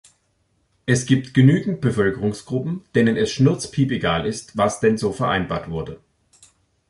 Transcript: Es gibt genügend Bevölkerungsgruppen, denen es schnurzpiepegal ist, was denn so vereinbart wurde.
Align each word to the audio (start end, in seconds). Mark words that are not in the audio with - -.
Es 0.87 1.05
gibt 1.05 1.35
genügend 1.35 1.79
Bevölkerungsgruppen, 1.79 2.81
denen 2.95 3.17
es 3.17 3.29
schnurzpiepegal 3.29 4.25
ist, 4.25 4.57
was 4.57 4.79
denn 4.79 4.97
so 4.97 5.11
vereinbart 5.11 5.69
wurde. 5.69 5.99